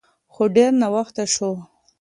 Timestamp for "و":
1.55-1.55